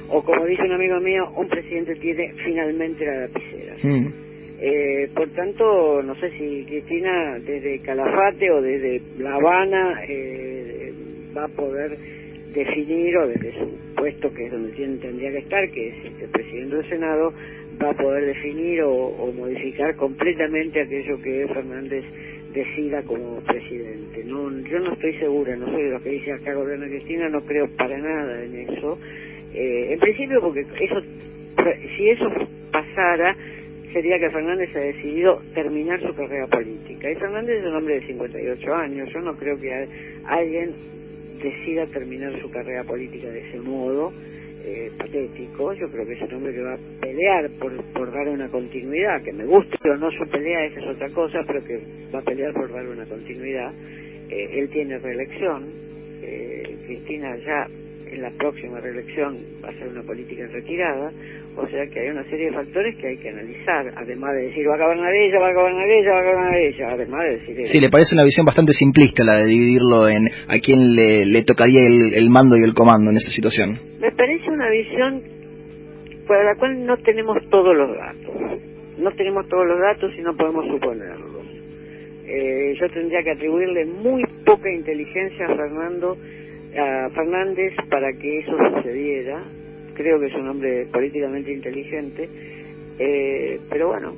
O 0.08 0.22
como 0.22 0.44
dice 0.44 0.62
un 0.62 0.72
amigo 0.72 1.00
mío, 1.00 1.30
un 1.36 1.48
presidente 1.48 1.94
tiene 1.96 2.32
finalmente 2.44 3.06
la 3.06 3.20
lapicera. 3.20 3.76
Mm. 3.82 4.06
Eh, 4.60 5.10
por 5.14 5.28
tanto, 5.30 6.02
no 6.02 6.14
sé 6.16 6.30
si 6.38 6.64
Cristina 6.66 7.38
desde 7.38 7.80
Calafate 7.80 8.50
o 8.50 8.60
desde 8.60 9.00
La 9.18 9.34
Habana 9.34 10.02
eh, 10.06 10.92
va 11.36 11.44
a 11.44 11.48
poder 11.48 11.96
definir 12.52 13.16
o 13.16 13.28
desde 13.28 13.52
su 13.52 13.94
puesto 13.94 14.32
que 14.32 14.46
es 14.46 14.52
donde 14.52 14.72
tendría 14.72 15.30
que 15.30 15.38
estar, 15.38 15.70
que 15.70 15.88
es 15.88 15.94
el 16.22 16.28
presidente 16.28 16.76
del 16.76 16.88
Senado, 16.88 17.32
va 17.82 17.90
a 17.90 17.94
poder 17.94 18.26
definir 18.26 18.82
o, 18.82 19.32
modificar 19.32 19.96
completamente 19.96 20.80
aquello 20.80 21.20
que 21.22 21.46
Fernández 21.48 22.04
decida 22.52 23.02
como 23.02 23.40
presidente. 23.40 24.24
No, 24.24 24.50
yo 24.68 24.80
no 24.80 24.92
estoy 24.92 25.14
segura, 25.14 25.56
no 25.56 25.66
soy 25.70 25.84
de 25.84 25.90
los 25.90 26.02
que 26.02 26.10
dice 26.10 26.32
acá 26.32 26.54
gobierna 26.54 26.86
Cristina, 26.86 27.28
no 27.28 27.40
creo 27.42 27.68
para 27.76 27.96
nada 27.96 28.44
en 28.44 28.68
eso. 28.68 28.98
Eh, 29.54 29.92
en 29.92 29.98
principio 29.98 30.40
porque 30.40 30.60
eso, 30.60 31.02
si 31.96 32.08
eso 32.08 32.30
pasara, 32.70 33.36
sería 33.92 34.18
que 34.18 34.30
Fernández 34.30 34.74
ha 34.76 34.80
decidido 34.80 35.42
terminar 35.54 36.00
su 36.00 36.14
carrera 36.14 36.46
política. 36.46 37.10
Y 37.10 37.14
Fernández 37.16 37.60
es 37.60 37.66
un 37.66 37.76
hombre 37.76 38.00
de 38.00 38.06
58 38.06 38.74
años, 38.74 39.08
yo 39.12 39.20
no 39.20 39.36
creo 39.36 39.58
que 39.58 39.88
alguien 40.26 40.74
decida 41.42 41.86
terminar 41.86 42.40
su 42.40 42.50
carrera 42.50 42.84
política 42.84 43.28
de 43.28 43.40
ese 43.48 43.60
modo 43.60 44.12
eh, 44.64 44.92
patético, 44.96 45.72
yo 45.72 45.90
creo 45.90 46.06
que 46.06 46.12
es 46.12 46.22
un 46.22 46.34
hombre 46.34 46.52
que 46.52 46.62
va 46.62 46.74
a 46.74 47.00
pelear 47.00 47.50
por, 47.58 47.82
por 47.92 48.12
dar 48.12 48.28
una 48.28 48.48
continuidad, 48.48 49.22
que 49.22 49.32
me 49.32 49.44
guste 49.44 49.90
o 49.90 49.96
no 49.96 50.10
su 50.12 50.24
pelea, 50.28 50.66
esa 50.66 50.80
es 50.80 50.86
otra 50.86 51.08
cosa, 51.10 51.40
pero 51.46 51.64
que 51.64 51.82
va 52.14 52.20
a 52.20 52.22
pelear 52.22 52.52
por 52.54 52.72
dar 52.72 52.86
una 52.86 53.04
continuidad. 53.06 53.72
Eh, 54.30 54.60
él 54.60 54.70
tiene 54.70 54.98
reelección, 54.98 55.64
eh, 56.22 56.76
Cristina 56.86 57.36
ya 57.38 57.66
en 58.12 58.22
la 58.22 58.30
próxima 58.30 58.78
reelección 58.78 59.38
va 59.64 59.70
a 59.70 59.72
ser 59.74 59.88
una 59.88 60.02
política 60.02 60.46
retirada, 60.46 61.10
o 61.56 61.66
sea 61.68 61.86
que 61.86 62.00
hay 62.00 62.08
una 62.08 62.24
serie 62.24 62.46
de 62.46 62.52
factores 62.52 62.96
que 62.96 63.08
hay 63.08 63.16
que 63.18 63.28
analizar, 63.28 63.92
además 63.96 64.34
de 64.34 64.42
decir 64.46 64.66
va 64.66 64.74
a 64.74 65.12
ella, 65.12 65.38
va 65.38 65.48
a 65.48 65.52
gobernar 65.52 65.90
ella, 65.90 66.12
va 66.12 66.18
a 66.18 66.22
gobernar 66.22 66.56
ella, 66.56 66.88
además 66.90 67.20
de 67.24 67.30
decir. 67.30 67.66
Sí, 67.66 67.80
le 67.80 67.90
parece 67.90 68.14
una 68.14 68.24
visión 68.24 68.46
bastante 68.46 68.72
simplista 68.72 69.22
la 69.24 69.38
de 69.38 69.46
dividirlo 69.46 70.08
en 70.08 70.28
a 70.48 70.58
quién 70.58 70.94
le, 70.94 71.26
le 71.26 71.42
tocaría 71.42 71.86
el, 71.86 72.14
el 72.14 72.30
mando 72.30 72.56
y 72.56 72.62
el 72.62 72.74
comando 72.74 73.10
en 73.10 73.16
esa 73.16 73.30
situación. 73.30 73.78
Me 74.00 74.10
parece 74.12 74.48
una 74.48 74.70
visión 74.70 75.22
para 76.26 76.44
la 76.44 76.54
cual 76.56 76.86
no 76.86 76.96
tenemos 76.98 77.36
todos 77.50 77.76
los 77.76 77.96
datos. 77.96 78.60
No 78.98 79.10
tenemos 79.12 79.48
todos 79.48 79.66
los 79.66 79.78
datos 79.80 80.12
y 80.16 80.22
no 80.22 80.34
podemos 80.36 80.66
suponerlos. 80.68 81.32
Eh, 82.24 82.74
yo 82.80 82.88
tendría 82.90 83.22
que 83.22 83.32
atribuirle 83.32 83.84
muy 83.84 84.22
poca 84.46 84.70
inteligencia 84.70 85.46
a 85.46 85.56
Fernando 85.56 86.16
a 86.78 87.10
Fernández 87.10 87.74
para 87.90 88.12
que 88.14 88.38
eso 88.38 88.52
sucediera. 88.74 89.42
Creo 90.02 90.18
que 90.18 90.26
es 90.26 90.34
un 90.34 90.48
hombre 90.48 90.86
políticamente 90.86 91.52
inteligente, 91.52 92.28
eh, 92.98 93.60
pero 93.70 93.86
bueno, 93.86 94.16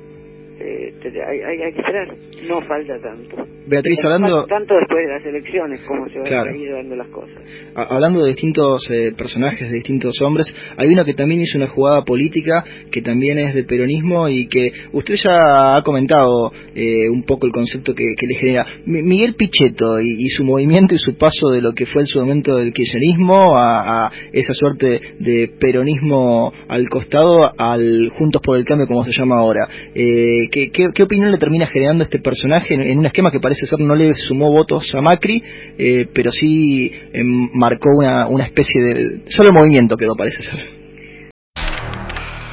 eh, 0.59 0.93
hay, 1.03 1.39
hay 1.41 1.73
que 1.73 1.79
esperar, 1.79 2.15
no 2.47 2.61
falta 2.61 2.99
tanto. 3.01 3.55
Beatriz, 3.67 3.97
hablando... 4.03 4.45
Tanto 4.45 4.75
después 4.75 5.07
de 5.07 5.13
las 5.13 5.25
elecciones, 5.25 5.81
como 5.87 6.07
se 6.07 6.19
van 6.19 6.47
a 6.47 6.55
ir 6.55 6.71
dando 6.71 6.95
las 6.95 7.07
cosas. 7.07 7.35
Hablando 7.73 8.21
de 8.21 8.29
distintos 8.29 8.87
eh, 8.91 9.11
personajes, 9.17 9.69
de 9.69 9.75
distintos 9.75 10.21
hombres, 10.21 10.53
hay 10.77 10.89
uno 10.89 11.03
que 11.03 11.15
también 11.15 11.41
hizo 11.41 11.57
una 11.57 11.67
jugada 11.67 12.03
política, 12.03 12.63
que 12.91 13.01
también 13.01 13.39
es 13.39 13.55
del 13.55 13.65
peronismo 13.65 14.29
y 14.29 14.47
que 14.47 14.71
usted 14.93 15.15
ya 15.15 15.75
ha 15.75 15.81
comentado 15.83 16.51
eh, 16.75 17.09
un 17.09 17.23
poco 17.23 17.47
el 17.47 17.51
concepto 17.51 17.93
que, 17.95 18.03
le 18.03 18.35
genera. 18.35 18.65
Miguel 18.85 19.35
Pichetto 19.35 19.99
y, 19.99 20.29
su 20.29 20.43
movimiento 20.43 20.93
y 20.93 20.99
su 20.99 21.17
paso 21.17 21.49
de 21.49 21.61
lo 21.61 21.73
que 21.73 21.85
fue 21.85 22.03
en 22.03 22.07
su 22.07 22.19
momento 22.19 22.55
del 22.57 22.73
kirchnerismo 22.73 23.55
a, 23.57 24.11
esa 24.31 24.53
suerte 24.53 24.99
de 25.19 25.49
peronismo 25.59 26.51
al 26.67 26.87
costado, 26.89 27.51
al 27.57 28.09
Juntos 28.09 28.41
por 28.43 28.57
el 28.57 28.65
Cambio, 28.65 28.87
como 28.87 29.03
se 29.03 29.11
llama 29.11 29.37
ahora. 29.39 29.67
Eh, 29.93 30.44
¿qué, 30.49 30.71
qué, 30.71 31.03
opinión 31.03 31.31
le 31.31 31.37
termina 31.37 31.67
generando 31.67 32.03
este 32.03 32.19
personaje 32.19 32.73
en 32.73 32.99
un 32.99 33.05
esquema 33.05 33.31
que 33.31 33.39
parece 33.39 33.55
parece 33.55 33.67
ser 33.67 33.79
no 33.79 33.95
le 33.95 34.13
sumó 34.13 34.51
votos 34.51 34.91
a 34.93 35.01
Macri, 35.01 35.41
eh, 35.77 36.07
pero 36.13 36.31
sí 36.31 36.91
eh, 36.91 37.23
marcó 37.53 37.89
una, 37.97 38.27
una 38.27 38.45
especie 38.45 38.81
de... 38.81 39.21
Solo 39.29 39.49
el 39.49 39.55
movimiento 39.55 39.95
quedó, 39.95 40.15
parece 40.15 40.43
ser. 40.43 40.55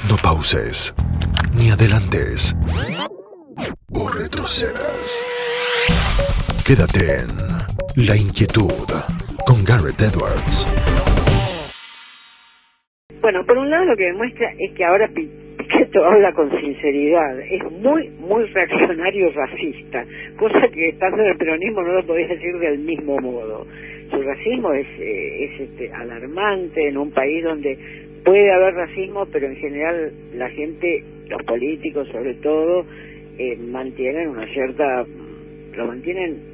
No 0.09 0.17
pauses, 0.23 0.95
ni 1.59 1.71
adelantes, 1.71 2.55
o 3.93 4.09
retrocedas. 4.11 5.31
Quédate 6.65 7.23
en 7.23 8.07
La 8.07 8.17
Inquietud 8.17 8.71
con 9.45 9.65
Garrett 9.65 10.01
Edwards. 10.01 10.67
Bueno, 13.21 13.45
por 13.47 13.59
un 13.59 13.71
lado 13.71 13.85
lo 13.87 13.97
que 13.97 14.05
demuestra 14.05 14.53
es 14.59 14.73
que 14.77 14.85
ahora 14.85 15.09
Pichetto 15.73 16.05
habla 16.05 16.33
con 16.33 16.51
sinceridad, 16.61 17.41
es 17.41 17.63
muy, 17.71 18.09
muy 18.21 18.45
reaccionario 18.45 19.33
racista, 19.33 20.05
cosa 20.37 20.69
que 20.69 20.89
estando 20.89 21.23
en 21.23 21.31
el 21.31 21.37
peronismo 21.37 21.83
no 21.83 21.93
lo 21.95 22.07
podía 22.07 22.27
decir 22.29 22.59
del 22.59 22.79
mismo 22.81 23.19
modo. 23.19 23.67
Su 24.11 24.21
racismo 24.23 24.73
es, 24.73 24.87
eh, 24.99 25.45
es 25.45 25.61
este, 25.61 25.91
alarmante 25.93 26.89
en 26.89 26.99
un 26.99 27.11
país 27.11 27.43
donde 27.43 27.79
puede 28.25 28.53
haber 28.53 28.75
racismo, 28.75 29.27
pero 29.33 29.47
en 29.47 29.57
general 29.57 30.13
la 30.35 30.51
gente, 30.51 31.05
los 31.29 31.43
políticos 31.45 32.09
sobre 32.09 32.35
todo, 32.35 32.85
eh, 33.39 33.57
mantienen 33.57 34.29
una 34.29 34.47
cierta, 34.49 35.07
lo 35.75 35.87
mantienen 35.87 36.52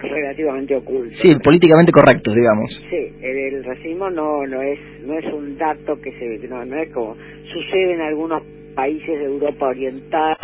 relativamente 0.00 0.76
oculto. 0.76 1.10
Sí, 1.10 1.34
políticamente 1.42 1.92
correctos, 1.92 2.34
digamos. 2.34 2.70
Sí, 2.90 3.12
el, 3.22 3.64
racismo 3.64 4.10
no 4.10 4.46
no 4.46 4.62
es 4.62 4.78
no 5.02 5.18
es 5.18 5.24
un 5.32 5.58
dato 5.58 6.00
que 6.00 6.12
se 6.12 6.48
no, 6.48 6.64
no 6.64 6.78
es 6.78 6.90
como 6.92 7.16
sucede 7.52 7.94
en 7.94 8.00
algunos 8.00 8.42
países 8.74 9.18
de 9.18 9.24
Europa 9.24 9.66
Oriental, 9.66 10.36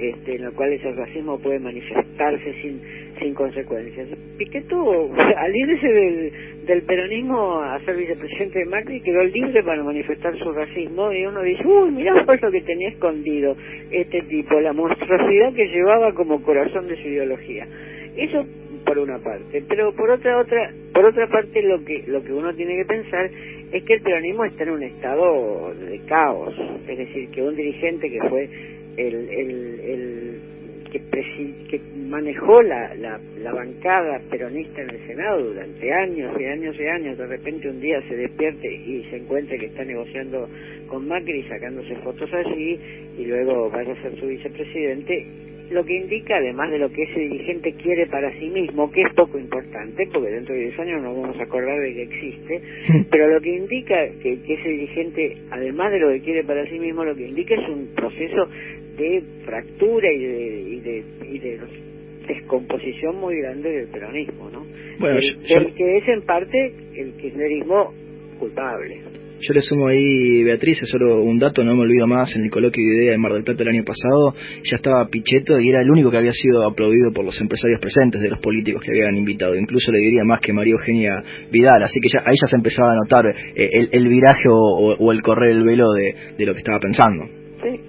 este, 0.00 0.36
en 0.36 0.46
los 0.46 0.54
cuales 0.54 0.82
el 0.82 0.96
racismo 0.96 1.38
puede 1.38 1.58
manifestarse 1.58 2.54
sin 2.62 2.80
sin 3.20 3.34
consecuencias. 3.34 4.08
Piqueto, 4.38 5.12
al 5.36 5.54
irse 5.54 5.86
del, 5.86 6.32
del 6.66 6.82
peronismo 6.82 7.60
a 7.60 7.78
ser 7.84 7.96
vicepresidente 7.96 8.60
de 8.60 8.64
Macri, 8.64 9.00
quedó 9.02 9.22
libre 9.24 9.62
para 9.62 9.82
manifestar 9.82 10.36
su 10.38 10.52
racismo 10.52 11.12
y 11.12 11.24
uno 11.26 11.42
dice, 11.42 11.66
uy, 11.66 11.90
mirá 11.90 12.24
por 12.24 12.42
lo 12.42 12.50
que 12.50 12.62
tenía 12.62 12.88
escondido 12.88 13.56
este 13.90 14.22
tipo, 14.22 14.58
la 14.60 14.72
monstruosidad 14.72 15.52
que 15.52 15.68
llevaba 15.68 16.12
como 16.14 16.42
corazón 16.42 16.88
de 16.88 16.96
su 16.96 17.08
ideología. 17.08 17.66
Eso 18.16 18.44
por 18.92 18.98
una 18.98 19.18
parte, 19.20 19.64
pero 19.66 19.90
por 19.94 20.10
otra 20.10 20.38
otra 20.38 20.70
por 20.92 21.06
otra 21.06 21.26
parte 21.26 21.62
lo 21.62 21.82
que 21.82 22.04
lo 22.06 22.22
que 22.22 22.30
uno 22.30 22.54
tiene 22.54 22.76
que 22.76 22.84
pensar 22.84 23.30
es 23.72 23.82
que 23.84 23.94
el 23.94 24.02
peronismo 24.02 24.44
está 24.44 24.64
en 24.64 24.70
un 24.70 24.82
estado 24.82 25.72
de 25.74 25.98
caos, 26.00 26.54
es 26.86 26.98
decir, 26.98 27.30
que 27.30 27.42
un 27.42 27.56
dirigente 27.56 28.10
que 28.10 28.20
fue 28.28 28.50
el, 28.98 29.14
el, 29.14 29.80
el 29.80 30.40
que, 30.90 31.00
que 31.70 31.80
manejó 32.06 32.60
la, 32.60 32.94
la, 32.96 33.18
la 33.38 33.52
bancada 33.54 34.20
peronista 34.30 34.82
en 34.82 34.90
el 34.90 35.06
Senado 35.06 35.42
durante 35.42 35.90
años 35.90 36.38
y 36.38 36.44
años 36.44 36.76
y 36.78 36.86
años, 36.86 37.16
de 37.16 37.26
repente 37.28 37.70
un 37.70 37.80
día 37.80 37.98
se 38.08 38.14
despierte 38.14 38.70
y 38.70 39.04
se 39.08 39.16
encuentre 39.16 39.58
que 39.58 39.66
está 39.66 39.84
negociando 39.86 40.50
con 40.88 41.08
Macri 41.08 41.44
sacándose 41.44 41.96
fotos 41.96 42.30
allí 42.34 42.78
y 43.16 43.24
luego 43.24 43.70
vaya 43.70 43.94
a 43.94 44.02
ser 44.02 44.20
su 44.20 44.26
vicepresidente, 44.26 45.26
lo 45.72 45.84
que 45.84 45.96
indica, 45.96 46.36
además 46.36 46.70
de 46.70 46.78
lo 46.78 46.90
que 46.90 47.02
ese 47.02 47.20
dirigente 47.20 47.74
quiere 47.74 48.06
para 48.06 48.32
sí 48.38 48.48
mismo, 48.48 48.90
que 48.90 49.02
es 49.02 49.12
poco 49.14 49.38
importante, 49.38 50.06
porque 50.12 50.30
dentro 50.30 50.54
de 50.54 50.62
10 50.62 50.78
años 50.80 51.02
no 51.02 51.14
vamos 51.14 51.38
a 51.38 51.42
acordar 51.42 51.80
de 51.80 51.94
que 51.94 52.02
existe, 52.02 52.62
pero 53.10 53.28
lo 53.28 53.40
que 53.40 53.56
indica 53.56 53.96
que, 54.22 54.32
ese 54.32 54.68
dirigente, 54.68 55.36
además 55.50 55.92
de 55.92 56.00
lo 56.00 56.10
que 56.10 56.20
quiere 56.20 56.44
para 56.44 56.66
sí 56.66 56.78
mismo, 56.78 57.04
lo 57.04 57.14
que 57.14 57.28
indica 57.28 57.54
es 57.54 57.68
un 57.68 57.88
proceso 57.94 58.48
de 58.96 59.22
fractura 59.44 60.12
y 60.12 60.18
de, 60.18 60.60
y 60.60 60.80
de, 60.80 61.04
y 61.30 61.38
de 61.38 61.60
descomposición 62.26 63.16
muy 63.16 63.38
grande 63.40 63.70
del 63.70 63.88
peronismo, 63.88 64.50
¿no? 64.50 64.64
Bueno, 64.98 65.18
el, 65.18 65.74
que 65.74 65.96
es 65.98 66.08
en 66.08 66.22
parte 66.22 66.72
el 66.94 67.12
kirchnerismo 67.14 67.92
culpable. 68.38 69.00
Yo 69.42 69.54
le 69.54 69.60
sumo 69.60 69.88
ahí, 69.88 70.44
Beatriz, 70.44 70.80
es 70.82 70.88
solo 70.88 71.20
un 71.20 71.36
dato, 71.36 71.64
no 71.64 71.74
me 71.74 71.82
olvido 71.82 72.06
más, 72.06 72.32
en 72.36 72.44
el 72.44 72.50
coloquio 72.50 72.80
de 72.86 73.02
idea 73.02 73.10
de 73.10 73.18
Mar 73.18 73.32
del 73.32 73.42
Plata 73.42 73.64
el 73.64 73.70
año 73.70 73.82
pasado, 73.84 74.34
ya 74.62 74.76
estaba 74.76 75.08
Pichetto 75.08 75.58
y 75.58 75.68
era 75.68 75.82
el 75.82 75.90
único 75.90 76.12
que 76.12 76.18
había 76.18 76.32
sido 76.32 76.64
aplaudido 76.64 77.12
por 77.12 77.24
los 77.24 77.40
empresarios 77.40 77.80
presentes, 77.80 78.22
de 78.22 78.28
los 78.28 78.38
políticos 78.38 78.82
que 78.84 78.92
habían 78.92 79.16
invitado. 79.16 79.56
Incluso 79.56 79.90
le 79.90 79.98
diría 79.98 80.22
más 80.22 80.40
que 80.40 80.52
María 80.52 80.74
Eugenia 80.74 81.24
Vidal, 81.50 81.82
así 81.82 81.98
que 82.00 82.08
ya, 82.08 82.20
ahí 82.20 82.36
ya 82.40 82.46
se 82.46 82.56
empezaba 82.56 82.92
a 82.92 82.96
notar 83.02 83.26
eh, 83.56 83.88
el, 83.90 84.08
viraje 84.08 84.44
o, 84.48 85.10
el 85.10 85.22
correr 85.22 85.50
el 85.50 85.64
velo 85.64 85.90
de 85.92 86.46
lo 86.46 86.52
que 86.52 86.58
estaba 86.58 86.78
pensando. 86.78 87.41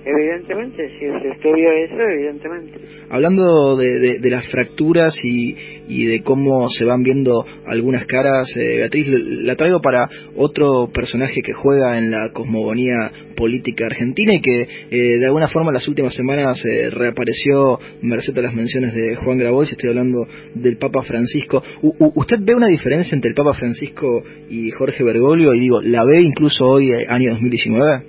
Evidentemente, 0.06 0.90
si 1.00 1.06
se 1.06 1.30
estudió 1.30 1.72
eso, 1.72 1.96
evidentemente. 1.98 2.74
Hablando 3.10 3.78
de, 3.78 4.20
de, 4.20 4.30
las 4.30 4.46
fracturas 4.50 5.16
y, 5.24 5.56
y, 5.88 6.06
de 6.08 6.22
cómo 6.24 6.68
se 6.68 6.84
van 6.84 7.04
viendo 7.04 7.46
algunas 7.66 8.06
caras, 8.06 8.48
eh, 8.58 8.80
Beatriz, 8.80 9.08
la 9.08 9.56
traigo 9.56 9.80
para 9.82 10.10
otro 10.36 10.90
personaje 10.94 11.42
que 11.42 11.54
juega 11.54 11.98
en 11.98 12.12
la 12.12 12.32
cosmogonía 12.34 12.96
política 13.38 13.86
argentina 13.86 14.34
y 14.34 14.42
que 14.42 14.62
eh, 14.92 15.20
de 15.20 15.26
alguna 15.26 15.48
forma 15.48 15.70
en 15.70 15.76
las 15.76 15.88
últimas 15.88 16.14
semanas 16.14 16.62
eh, 16.66 16.90
reapareció 16.90 17.80
merced 18.02 18.38
a 18.38 18.42
las 18.42 18.54
menciones 18.54 18.94
de 18.94 19.16
Juan 19.16 19.38
Grabois, 19.38 19.72
estoy 19.72 19.90
hablando 19.90 20.28
del 20.54 20.78
Papa 20.78 21.04
Francisco. 21.04 21.64
¿Usted 21.82 22.40
ve 22.42 22.56
una 22.56 22.68
diferencia 22.68 23.16
entre 23.16 23.30
el 23.30 23.36
Papa 23.36 23.54
Francisco 23.54 24.22
y 24.50 24.70
Jorge 24.72 25.02
Bergoglio? 25.02 25.54
Y 25.54 25.62
digo, 25.62 25.80
¿la 25.82 26.04
ve 26.04 26.22
incluso 26.22 26.66
hoy, 26.66 26.92
año 26.92 27.32
2019? 27.32 28.04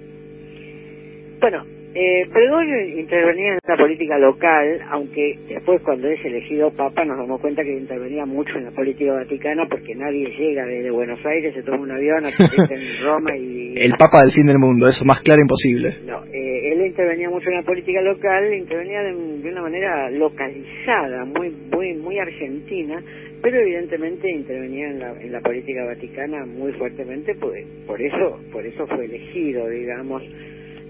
Bueno, 1.41 1.74
eh, 1.95 2.29
intervenía 2.97 3.53
en 3.53 3.59
la 3.67 3.77
política 3.77 4.19
local, 4.19 4.81
aunque 4.91 5.39
después 5.49 5.81
cuando 5.83 6.09
es 6.09 6.25
elegido 6.25 6.73
Papa 6.73 7.05
nos 7.05 7.17
damos 7.17 7.41
cuenta 7.41 7.63
que 7.63 7.73
intervenía 7.73 8.27
mucho 8.27 8.57
en 8.57 8.65
la 8.65 8.71
política 8.73 9.13
vaticana 9.13 9.67
porque 9.69 9.95
nadie 9.95 10.29
llega 10.37 10.67
desde 10.67 10.91
Buenos 10.91 11.25
Aires, 11.25 11.55
se 11.55 11.63
toma 11.63 11.83
un 11.83 11.93
avión, 11.93 12.25
en 12.71 13.03
Roma 13.03 13.37
y... 13.37 13.75
El 13.77 13.93
Papa 13.93 14.23
del 14.23 14.33
fin 14.33 14.47
del 14.47 14.59
mundo, 14.59 14.89
eso 14.89 15.05
más 15.05 15.21
claro 15.23 15.41
imposible. 15.41 15.99
No, 16.05 16.25
eh, 16.33 16.73
él 16.73 16.85
intervenía 16.85 17.31
mucho 17.31 17.49
en 17.49 17.57
la 17.57 17.63
política 17.63 18.01
local, 18.03 18.53
intervenía 18.53 19.03
de, 19.03 19.49
una 19.49 19.63
manera 19.63 20.11
localizada, 20.11 21.25
muy, 21.25 21.51
muy, 21.71 21.95
muy 21.95 22.19
argentina, 22.19 23.01
pero 23.41 23.61
evidentemente 23.61 24.31
intervenía 24.31 24.89
en 24.89 24.99
la, 24.99 25.13
en 25.21 25.31
la 25.31 25.41
política 25.41 25.85
vaticana 25.85 26.45
muy 26.45 26.73
fuertemente, 26.73 27.35
pues, 27.37 27.65
por 27.87 28.01
eso, 28.03 28.41
por 28.51 28.67
eso 28.67 28.87
fue 28.89 29.05
elegido, 29.05 29.69
digamos 29.69 30.23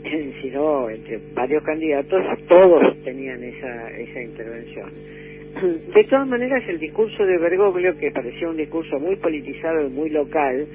sino 0.42 0.90
entre 0.90 1.18
varios 1.34 1.62
candidatos, 1.62 2.23
todos 2.49 3.02
tenían 3.04 3.42
esa, 3.42 3.90
esa 3.90 4.20
intervención. 4.23 4.90
De 5.94 6.04
todas 6.04 6.26
maneras, 6.26 6.62
el 6.68 6.78
discurso 6.78 7.25
de 7.25 7.38
Bergoglio, 7.38 7.96
que 7.99 8.11
parecía 8.11 8.49
un 8.49 8.56
discurso 8.56 8.99
muy 8.99 9.16
politizado 9.16 9.87
y 9.87 9.90
muy 9.90 10.11
local, 10.11 10.66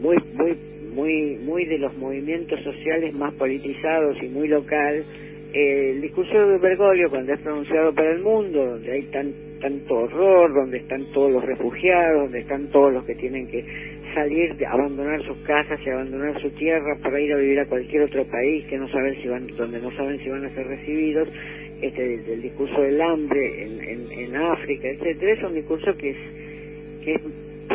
muy, 0.00 0.16
muy, 0.34 0.56
muy, 0.94 1.36
muy 1.44 1.64
de 1.66 1.78
los 1.78 1.96
movimientos 1.96 2.60
sociales 2.62 3.14
más 3.14 3.34
politizados 3.34 4.16
y 4.22 4.28
muy 4.28 4.48
local, 4.48 5.04
el 5.52 6.00
discurso 6.00 6.32
de 6.48 6.58
Bergoglio, 6.58 7.10
cuando 7.10 7.32
es 7.32 7.40
pronunciado 7.40 7.94
para 7.94 8.10
el 8.10 8.22
mundo, 8.22 8.64
donde 8.64 8.90
hay 8.90 9.02
tan, 9.04 9.32
tanto 9.60 9.94
horror, 9.94 10.52
donde 10.52 10.78
están 10.78 11.04
todos 11.12 11.30
los 11.30 11.44
refugiados, 11.44 12.22
donde 12.24 12.40
están 12.40 12.66
todos 12.70 12.92
los 12.92 13.04
que 13.04 13.14
tienen 13.14 13.46
que 13.46 13.64
salir, 14.14 14.56
abandonar 14.66 15.22
sus 15.24 15.36
casas 15.38 15.80
y 15.84 15.90
abandonar 15.90 16.40
su 16.40 16.50
tierra 16.50 16.96
para 17.02 17.20
ir 17.20 17.32
a 17.32 17.36
vivir 17.36 17.60
a 17.60 17.66
cualquier 17.66 18.02
otro 18.02 18.24
país 18.24 18.64
que 18.66 18.78
no 18.78 18.88
saben 18.88 19.20
si 19.20 19.28
van, 19.28 19.46
donde 19.56 19.80
no 19.80 19.90
saben 19.92 20.18
si 20.20 20.28
van 20.28 20.44
a 20.44 20.54
ser 20.54 20.66
recibidos, 20.66 21.28
este 21.82 22.18
del, 22.18 22.42
discurso 22.42 22.80
del 22.80 23.00
hambre 23.00 23.64
en, 23.64 24.12
en, 24.12 24.36
África, 24.36 24.88
etcétera, 24.88 25.32
es 25.32 25.42
un 25.42 25.54
discurso 25.54 25.96
que 25.96 26.10
es 26.10 26.16
que 27.04 27.20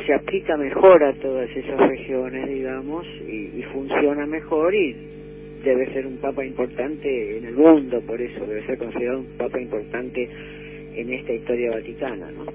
se 0.06 0.14
aplica 0.14 0.58
mejor 0.58 1.04
a 1.04 1.14
todas 1.14 1.50
esas 1.56 1.78
regiones, 1.88 2.48
digamos, 2.48 3.06
y, 3.28 3.60
y 3.60 3.64
funciona 3.72 4.26
mejor 4.26 4.74
y 4.74 4.96
debe 5.64 5.92
ser 5.94 6.08
un 6.08 6.18
papa 6.18 6.46
importante 6.46 7.38
en 7.38 7.46
el 7.46 7.54
mundo, 7.54 8.02
por 8.02 8.20
eso 8.22 8.46
debe 8.46 8.66
ser 8.66 8.78
considerado 8.78 9.20
un 9.20 9.38
papa 9.38 9.60
importante 9.60 10.28
en 10.96 11.14
esta 11.14 11.34
historia 11.34 11.72
vaticana, 11.72 12.32
¿no? 12.32 12.46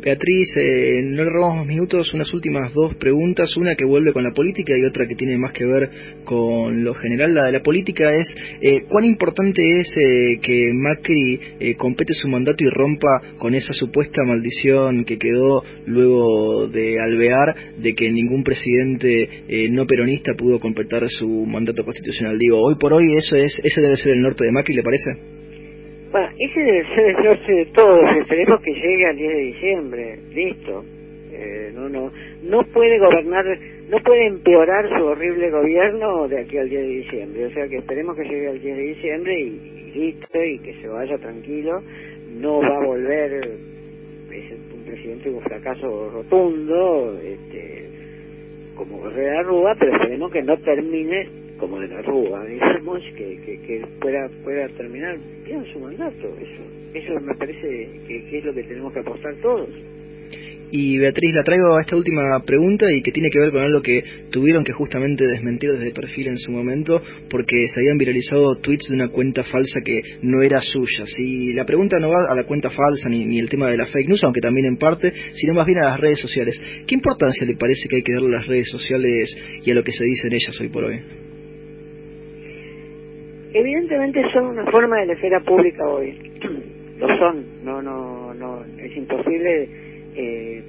Beatriz, 0.00 0.48
eh, 0.56 1.00
no 1.04 1.24
le 1.24 1.30
robamos 1.30 1.66
minutos, 1.66 2.12
unas 2.14 2.32
últimas 2.32 2.72
dos 2.72 2.94
preguntas, 2.96 3.54
una 3.56 3.74
que 3.74 3.84
vuelve 3.84 4.12
con 4.12 4.24
la 4.24 4.32
política 4.32 4.72
y 4.76 4.84
otra 4.84 5.06
que 5.06 5.14
tiene 5.14 5.36
más 5.36 5.52
que 5.52 5.64
ver 5.66 5.90
con 6.24 6.82
lo 6.82 6.94
general. 6.94 7.34
La 7.34 7.44
de 7.44 7.52
la 7.52 7.62
política 7.62 8.14
es, 8.14 8.26
eh, 8.62 8.84
¿cuán 8.88 9.04
importante 9.04 9.78
es 9.78 9.88
eh, 9.96 10.38
que 10.40 10.70
Macri 10.72 11.74
compete 11.76 12.14
su 12.14 12.28
mandato 12.28 12.64
y 12.64 12.70
rompa 12.70 13.20
con 13.38 13.54
esa 13.54 13.72
supuesta 13.74 14.22
maldición 14.24 15.04
que 15.04 15.18
quedó 15.18 15.62
luego 15.86 16.66
de 16.68 16.98
alvear 16.98 17.54
de 17.78 17.94
que 17.94 18.10
ningún 18.10 18.42
presidente 18.42 19.68
no 19.70 19.86
peronista 19.86 20.32
pudo 20.36 20.58
completar 20.58 21.08
su 21.08 21.26
mandato 21.46 21.84
constitucional? 21.84 22.38
Digo, 22.38 22.60
hoy 22.60 22.76
por 22.76 22.92
hoy 22.92 23.16
eso 23.16 23.36
es, 23.36 23.54
ese 23.62 23.80
debe 23.80 23.96
ser 23.96 24.12
el 24.12 24.22
norte 24.22 24.44
de 24.44 24.52
Macri, 24.52 24.74
¿le 24.74 24.82
parece? 24.82 25.39
Bueno, 26.10 26.28
ese 26.38 26.60
debe 26.60 26.84
ser 26.94 27.06
el 27.06 27.24
norte 27.24 27.52
de 27.52 27.66
todos. 27.66 28.16
Esperemos 28.16 28.60
que 28.62 28.74
llegue 28.74 29.06
al 29.06 29.16
10 29.16 29.32
de 29.32 29.40
diciembre. 29.40 30.18
Listo. 30.34 30.84
Eh, 31.32 31.70
no, 31.72 31.88
no, 31.88 32.12
no 32.42 32.62
puede 32.64 32.98
gobernar, 32.98 33.44
no 33.88 33.98
puede 34.00 34.26
empeorar 34.26 34.88
su 34.88 35.04
horrible 35.04 35.50
gobierno 35.50 36.26
de 36.26 36.40
aquí 36.40 36.58
al 36.58 36.68
10 36.68 36.82
de 36.82 36.88
diciembre. 36.88 37.46
O 37.46 37.50
sea 37.52 37.68
que 37.68 37.76
esperemos 37.76 38.16
que 38.16 38.24
llegue 38.24 38.48
al 38.48 38.60
10 38.60 38.76
de 38.76 38.82
diciembre 38.82 39.40
y, 39.40 39.92
listo 39.94 40.44
y 40.44 40.58
que 40.58 40.74
se 40.80 40.88
vaya 40.88 41.16
tranquilo. 41.18 41.80
No 42.40 42.60
va 42.60 42.76
a 42.76 42.86
volver, 42.86 43.32
es 44.32 44.52
un 44.74 44.84
presidente 44.84 45.30
un 45.30 45.42
fracaso 45.42 46.10
rotundo, 46.10 47.20
este, 47.24 47.88
como 48.74 49.06
Herrera 49.06 49.42
Rúa, 49.42 49.76
pero 49.78 49.94
esperemos 49.94 50.32
que 50.32 50.42
no 50.42 50.56
termine 50.58 51.39
como 51.60 51.78
de 51.78 51.88
la 51.88 52.00
Rúa, 52.02 52.44
digamos, 52.46 53.00
que, 53.16 53.38
que, 53.66 53.86
pueda, 54.00 54.28
pueda 54.42 54.66
terminar 54.70 55.18
bien 55.44 55.64
su 55.72 55.78
mandato. 55.78 56.26
Eso, 56.40 56.62
eso 56.94 57.20
me 57.20 57.34
parece 57.34 57.88
que, 58.08 58.38
es 58.38 58.44
lo 58.44 58.54
que 58.54 58.62
tenemos 58.64 58.92
que 58.92 59.00
apostar 59.00 59.34
todos. 59.42 59.68
Y 60.72 60.98
Beatriz, 60.98 61.34
la 61.34 61.42
traigo 61.42 61.76
a 61.76 61.80
esta 61.80 61.96
última 61.96 62.40
pregunta 62.46 62.90
y 62.92 63.02
que 63.02 63.10
tiene 63.10 63.28
que 63.28 63.40
ver 63.40 63.50
con 63.50 63.60
algo 63.60 63.82
que 63.82 64.04
tuvieron 64.30 64.62
que 64.62 64.72
justamente 64.72 65.26
desmentir 65.26 65.72
desde 65.72 65.92
perfil 65.92 66.28
en 66.28 66.38
su 66.38 66.52
momento 66.52 67.02
porque 67.28 67.66
se 67.74 67.80
habían 67.80 67.98
viralizado 67.98 68.54
tweets 68.54 68.86
de 68.88 68.94
una 68.94 69.08
cuenta 69.08 69.42
falsa 69.42 69.80
que 69.84 70.00
no 70.22 70.42
era 70.42 70.60
suya. 70.60 71.06
Si 71.06 71.52
la 71.54 71.64
pregunta 71.64 71.98
no 71.98 72.10
va 72.10 72.30
a 72.30 72.36
la 72.36 72.44
cuenta 72.44 72.70
falsa 72.70 73.08
ni, 73.08 73.24
ni 73.24 73.40
el 73.40 73.48
tema 73.48 73.68
de 73.68 73.78
la 73.78 73.86
fake 73.86 74.08
news, 74.08 74.22
aunque 74.22 74.40
también 74.40 74.66
en 74.66 74.76
parte, 74.76 75.12
sino 75.34 75.54
más 75.54 75.66
bien 75.66 75.78
a 75.78 75.90
las 75.90 76.00
redes 76.00 76.20
sociales. 76.20 76.56
¿Qué 76.86 76.94
importancia 76.94 77.44
le 77.44 77.56
parece 77.56 77.88
que 77.88 77.96
hay 77.96 78.02
que 78.02 78.12
darle 78.12 78.28
a 78.28 78.38
las 78.38 78.46
redes 78.46 78.70
sociales 78.70 79.36
y 79.64 79.70
a 79.72 79.74
lo 79.74 79.82
que 79.82 79.90
se 79.90 80.04
dice 80.04 80.28
en 80.28 80.34
ellas 80.34 80.60
hoy 80.60 80.68
por 80.68 80.84
hoy? 80.84 81.29
Evidentemente 83.52 84.22
son 84.32 84.46
una 84.46 84.64
forma 84.70 85.00
de 85.00 85.06
la 85.06 85.12
esfera 85.14 85.40
pública 85.40 85.86
hoy. 85.88 86.16
Lo 86.98 87.08
son, 87.18 87.44
no, 87.64 87.82
no, 87.82 88.34
no, 88.34 88.64
es 88.78 88.96
imposible 88.96 89.68
eh, 90.14 90.62